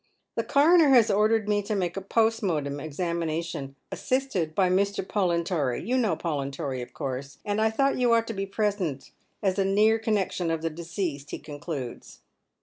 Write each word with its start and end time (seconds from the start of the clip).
"The 0.37 0.43
coroner 0.43 0.89
has 0.89 1.11
ordered 1.11 1.47
me 1.47 1.61
to 1.61 1.75
make 1.75 1.95
a 1.95 2.01
post 2.01 2.41
mortem 2.41 2.77
examin 2.77 3.29
ation, 3.29 3.75
assisted 3.91 4.55
by 4.55 4.67
Mr. 4.67 5.05
PoUintory— 5.05 5.85
you 5.87 5.95
know 5.95 6.15
Pollintory, 6.15 6.81
of 6.81 6.91
course; 6.91 7.37
and 7.45 7.61
I 7.61 7.69
thought 7.69 7.99
you 7.99 8.11
ought 8.11 8.25
to 8.25 8.33
be 8.33 8.47
present, 8.47 9.11
as 9.43 9.59
a 9.59 9.63
near 9.63 9.99
con 9.99 10.15
nection 10.15 10.51
of 10.51 10.63
the 10.63 10.71
deceased," 10.71 11.29
he 11.29 11.37
concludes. 11.37 12.21